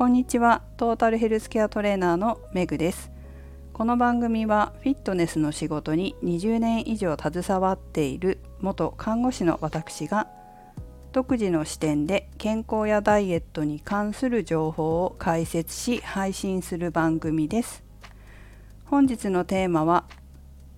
[0.00, 0.62] こんにちは。
[0.78, 3.10] トータルヘルスケアトレーナーのメグです。
[3.74, 10.26] この番組はフィットネスの仕事に20年以上携わっている元看護師の私が
[11.12, 17.84] 独自の視点で健康やダイエットに関する情報を解説し配信する番組です。
[18.86, 20.04] 本日のテーマは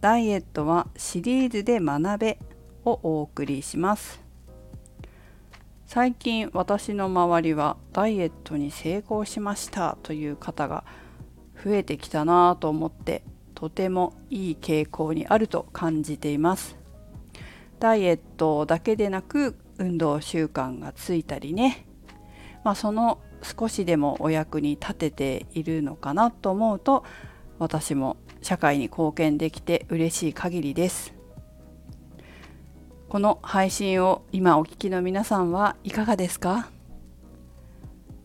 [0.00, 2.38] ダイエットはシリーズで学べ
[2.84, 4.21] をお送りします。
[5.94, 10.84] 最近私の周りはダイエットに成功しましたという方が
[11.62, 13.22] 増えてきたなと思って
[13.54, 16.78] とてもいい傾向にあると感じています。
[17.78, 21.86] ダイエットだけでなく運動習慣がついたりね。
[22.64, 27.04] まあその少しでもお役に立てているのかなと思うと
[27.58, 31.21] 私も社会に貢献できて嬉しい限りです。
[33.12, 36.70] この配信を今お聞きの皆さんはいかがですか？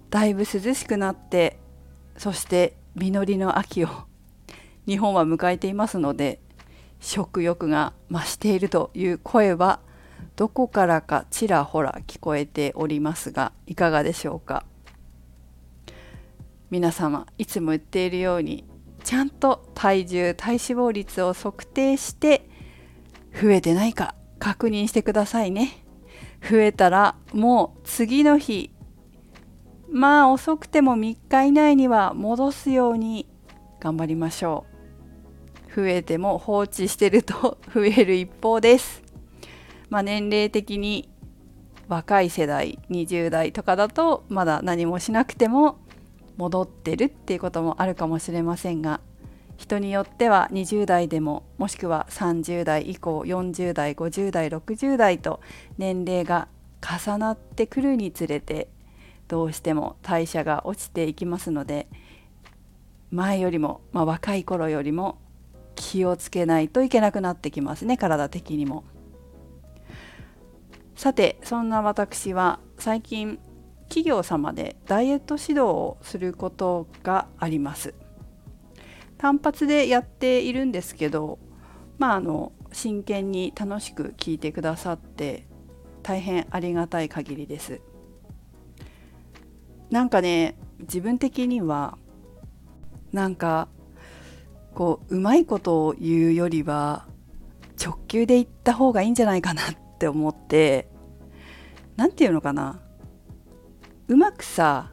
[0.10, 1.60] だいぶ涼しくなって
[2.16, 3.90] そして実りの秋を
[4.88, 6.40] 日本は迎えていますので
[7.02, 9.82] 食欲が増しているという声は
[10.38, 14.64] どこからかちらほら聞こえておりますがいかがでしょうか？
[16.70, 18.64] 皆様いつも言っているように
[19.04, 22.50] ちゃんと体重体脂肪率を測定して
[23.34, 25.84] 増えてないか確認してくださいね。
[26.50, 28.72] 増えたらもう次の日。
[29.90, 33.28] まあ遅くても3日以内には戻すように
[33.80, 34.66] 頑張りましょ
[35.72, 35.76] う。
[35.76, 39.04] 増えても放置してると 増える一方です。
[39.90, 41.10] まあ年齢的に
[41.88, 45.80] 若い世代20代とかだとまだ何もしなくても
[46.38, 49.00] 戻ってるっていうこともあるかもしれませんが
[49.58, 55.42] 人によっては20代でももしくは30代以降40代50代60代と
[55.78, 56.48] 年齢が
[56.82, 58.70] 重なってくるにつれて
[59.28, 61.88] どうしても代謝が落ちていきますので
[63.12, 65.18] 前よりも、まあ、若い頃よりも
[65.76, 68.84] 気をつけないといけなくなってきますね体的にも。
[70.96, 73.38] さてそんな私は最近
[73.88, 77.94] 企業様でダイエット指導をすることがあります。
[79.18, 81.40] 単発でやっているんですけど
[81.98, 85.48] まああの真剣に楽しく聞いてくださって
[86.04, 87.82] 大変ありがたい限りです。
[89.90, 91.98] なんかね自分的には
[93.12, 93.70] なんか
[94.74, 97.08] こううまいことを言うよりは
[97.84, 99.66] 直球で言った方がいいんじゃないかなっ
[99.98, 100.88] て思って
[101.96, 102.82] 何て言うのかな
[104.08, 104.92] うまくさ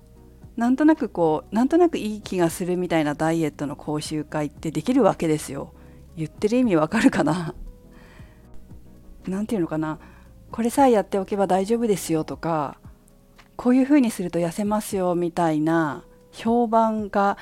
[0.57, 5.73] なんとなくこうなんとなくいい気がするみたいなダイエットの講習会ってできるわけですよ。
[6.17, 7.55] 言ってる意味わかるかな？
[9.27, 9.99] なんていうのかな？
[10.53, 12.79] これさえやっておけば大丈夫ですよとか
[13.57, 17.37] こういうふうにすると痩せますよみたいな評判が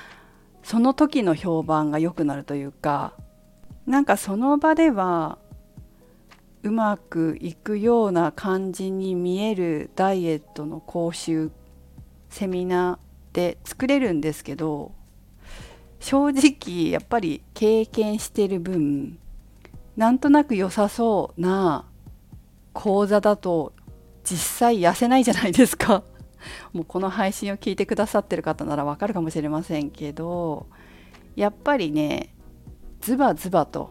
[0.62, 3.12] その時の評判が良くなるというか
[3.86, 5.38] なんかその場では
[6.62, 11.50] うまくいくような感じに見えるダイエットの講習
[12.32, 14.92] セミナーで作れるんですけど
[16.00, 19.18] 正直やっぱり経験してる分
[19.96, 21.84] なんとなく良さそうな
[22.72, 23.74] 講座だと
[24.24, 26.04] 実際痩せないじゃないですか
[26.72, 30.66] もうこの配信を聞いてくださってる方ならわかるかもしれませんけど
[31.36, 32.34] やっぱりね
[33.00, 33.90] ズバズバと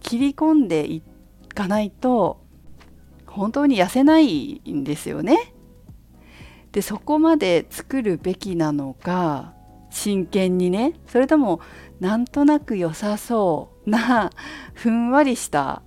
[0.00, 1.02] 切り込んでい
[1.54, 2.40] かないと
[3.26, 5.54] 本当に痩せないんですよね。
[6.72, 9.54] でそこまで作るべきなのか
[9.90, 11.60] 真剣にねそれとも
[12.00, 14.30] なんとなく良さそうな
[14.74, 15.82] ふんわりした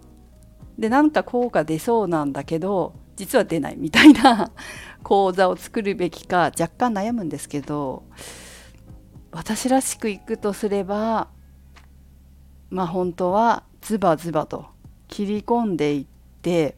[0.77, 4.51] でなんか効果出そうなんだけど実は出ないみたいな
[5.03, 8.03] 講座を作るべきか若干悩むんですけど
[9.31, 11.29] 私らしくいくとすれば
[12.69, 14.65] まあ本当はズバズバと
[15.07, 16.05] 切り込んでいっ
[16.41, 16.75] て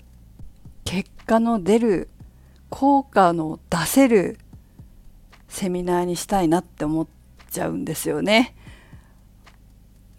[0.83, 2.09] 結果の出る
[2.75, 4.39] 効果の出せる
[5.47, 7.07] セミナーにしたいなって思っ
[7.51, 8.55] ちゃうんですよね。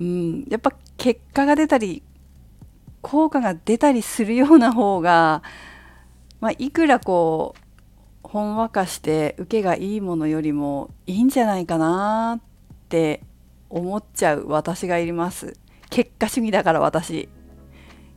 [0.00, 2.04] うん、やっぱ結果が出たり
[3.02, 5.42] 効果が出たりするような方が、
[6.40, 13.24] まあ、いくらこうほんわかして受けがいいものよりもいいんじゃないかなって
[13.68, 15.54] 思っちゃう私がいります。
[15.90, 17.28] 結果主義だから私。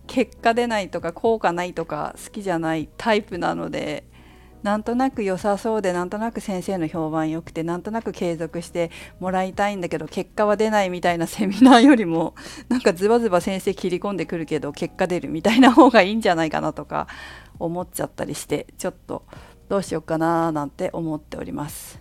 [0.05, 4.03] 結果出ないとか効果ないとか好きじゃないタイプなので
[4.63, 12.33] なんとなく良さそうでなんとなく先生の評判良くてなんとなく継続してもらいたいんだけど結果は出ないみたいなセミナーよりも
[12.67, 17.07] なんかズバズバ先生切り込んでくるけど結果出るみたいな方がいいんじゃないかなとか
[17.59, 19.23] 思っちゃったりしてちょっと
[19.69, 21.99] どうしようかななんて思っております。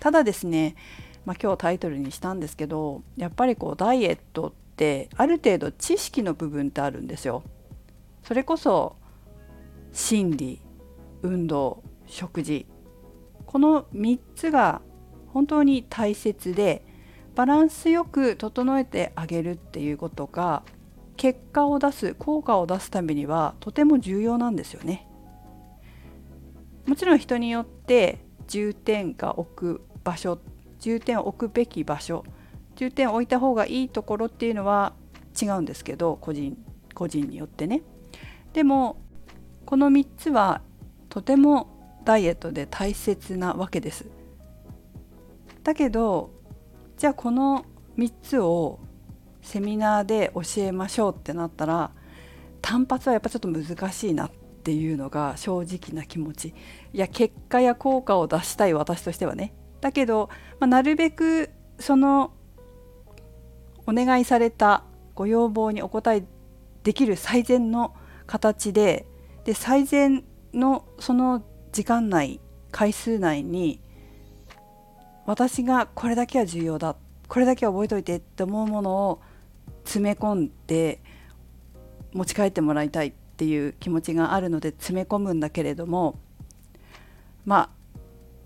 [0.00, 0.76] ただですね、
[1.24, 7.42] まあ、今日タイトルにしたんですけどやっぱりこうダイエットってある程度知識の部分ってあるんですよ。
[8.22, 8.96] それこそ
[9.92, 10.60] 心理
[11.22, 12.66] 運動食事
[13.46, 14.82] この3つが
[15.28, 16.84] 本当に大切で
[17.34, 20.62] バランスよく整えてあげるっていうことが
[21.16, 25.06] 結果を出す効果を出すためにはとても重要なんですよね。
[26.86, 30.38] もちろん人によって重点が置く場所
[30.78, 32.24] 重点を置くべき場所
[32.76, 34.92] 重点を置いた方がいいところっていうのは
[35.40, 36.56] 違うんですけど個人
[36.94, 37.82] 個人によってね。
[38.52, 38.96] でも
[39.66, 40.62] この3つは
[41.08, 41.75] とても
[42.06, 44.06] ダイエットで大切なわけです。
[45.62, 46.30] だけど
[46.96, 47.66] じゃあこの
[47.98, 48.78] 3つを
[49.42, 51.90] セミナーで教えましょうってなったら
[52.62, 54.30] 単発はやっぱちょっと難しいなっ
[54.62, 56.48] ていうのが正直な気持ち
[56.92, 60.30] いや結果や効果を出したい私としてはねだけど、
[60.60, 62.32] まあ、なるべくその
[63.86, 66.24] お願いされたご要望にお応え
[66.82, 67.94] できる最善の
[68.26, 69.06] 形で
[69.44, 71.44] で最善のその
[71.76, 72.40] 時間内
[72.72, 73.82] 回数内に
[75.26, 76.96] 私がこれだけは重要だ
[77.28, 79.20] これだけは覚えておいてって思うものを
[79.84, 81.02] 詰め込んで
[82.14, 86.18] 持ち帰ってもらいたいっていう気持ちがあるので詰め込むんだけれども
[87.44, 87.98] まあ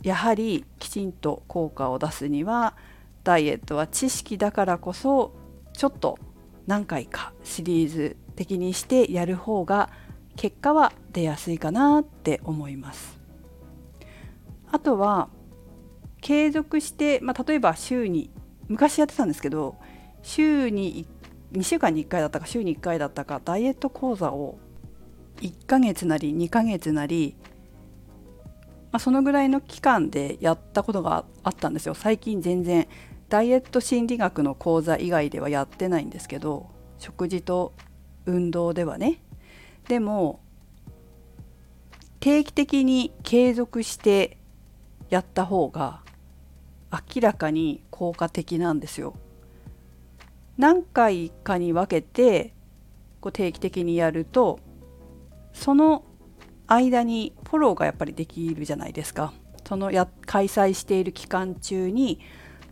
[0.03, 2.75] やはりきちんと効果を出すには
[3.23, 5.37] ダイエットは知識だからこそ
[5.73, 6.19] ちょっと
[6.67, 9.89] 何回かシリーズ的にしてやる方が
[10.35, 13.20] 結果は出やすいかなって思います。
[14.73, 15.29] あとは
[16.21, 18.31] 継続して、まあ、例えば週に
[18.69, 19.77] 昔やってたんですけど
[20.23, 21.07] 週に
[21.53, 24.59] 2週間に1回だったか週に1回だったかダイエット講座を
[25.41, 27.35] 1ヶ月なり2ヶ月なり、
[28.93, 31.95] まあ、そのぐらいの期間でやったことがあったんですよ。
[31.95, 32.87] 最近全然
[33.29, 36.69] ダイエット心理学の講座以外ではやってないんですけど
[36.99, 37.73] 食事と
[38.27, 39.23] 運動ではね。
[39.89, 40.41] でも
[42.21, 44.37] 定期的に継続して
[45.11, 46.03] やった方が
[46.91, 49.15] 明らかに効果的なんですよ。
[50.57, 52.55] 何回かに分けて
[53.21, 54.61] こう定期的にやると
[55.53, 56.05] その
[56.67, 59.33] 間にフォローがやっぱりできるじゃないですか。
[59.67, 62.21] そのや開催している期間中に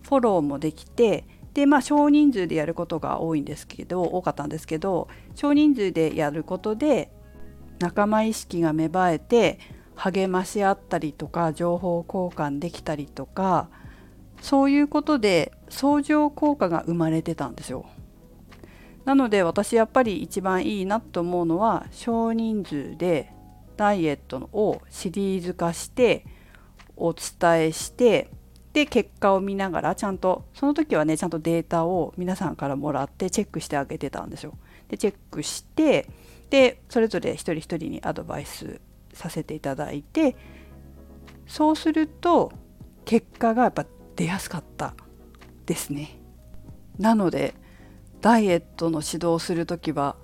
[0.03, 7.13] フォローもできてでまあ少人数でやることが多いんですけど多かったんですけど少人数でやることで
[7.79, 9.61] 仲間意識が芽生えて
[9.99, 13.69] 励まし合ったりとか情報交換できたりとか
[14.41, 17.85] そういうことで相乗効果が生まれてたんですよ。
[19.05, 23.33] なので私やっぱり一番いいなと思うのは少人数で
[23.77, 26.25] ダイエットをシリーズ化して
[26.97, 28.31] お伝えして
[28.73, 34.53] で結果を見ながらちゃんとその時はねちゃんとデータを皆さんからもらってチェックしてあげてたんですよ。
[34.89, 36.07] でチェックして
[36.51, 38.81] でそれぞれ一人一人にアドバイス
[39.19, 40.37] させていただいて
[41.47, 42.53] そうすると
[43.05, 43.85] 結果がやっぱ
[44.17, 44.95] 出やすかった
[45.67, 46.19] ですね。
[46.99, 47.55] なので
[48.21, 50.17] ダイエットの指導をする時は、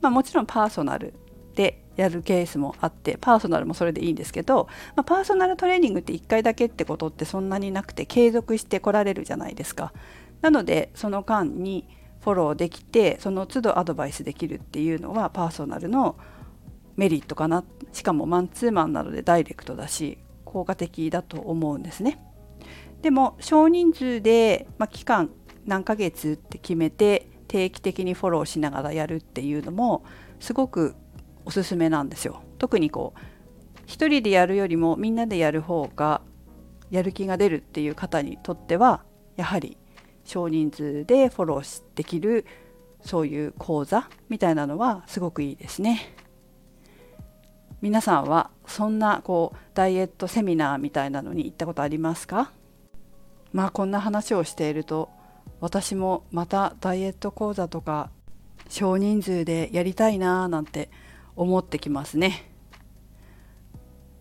[0.00, 1.14] まあ、もちろんパーソナル
[1.54, 9.92] でやるケースもあってパーソナルもそれでいいんですけど、まあ、パーソナルトレーニングって1回だけってことってそんなになくて継続してこられるじゃないですか。
[10.40, 11.86] なのでその間に
[12.20, 16.16] フォローできてその都度アドバイスできるっていうのはパーソナルの
[16.96, 22.18] メリットかなしかもマンツーマンなのでダイレクトだし効果的だと思うんですね。
[23.00, 25.30] でも少人数で、まあ、期間
[25.66, 30.04] 何ヶ月って決めて定期的にフォローしながらやるっていうのも
[30.40, 30.94] すごく
[31.44, 32.42] おすすめなんですよ。
[32.58, 33.20] 特にこう
[33.86, 36.22] 一人でやるよりもみんなでやる方が
[36.90, 39.02] やる気が出るっていう方にとっては
[39.36, 39.76] やはり
[40.24, 42.46] 少人数でフォローできる
[43.00, 46.14] そういう講座みたいなのはすごくいいですね。
[47.82, 52.52] 皆さんはそんなこうダイエットセミナーみたいなのに行ったことありますか？
[53.52, 55.10] まあこんな話をしていると
[55.60, 58.10] 私もまたダイエット講座とか
[58.68, 60.90] 少人数でやりたいなーなんて
[61.34, 62.48] 思ってきますね。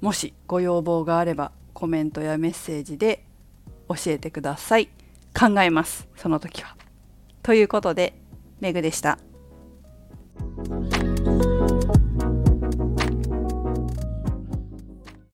[0.02, 3.24] もしご要望があればコメントやメッセージで
[3.88, 4.90] 教えてください。
[5.40, 6.76] 考えますその時は。
[7.44, 8.16] ということで
[8.60, 9.20] メグでした。